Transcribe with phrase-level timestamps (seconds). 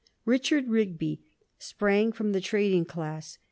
[0.25, 1.21] Richard Rigby
[1.59, 3.37] sprang from the trading class.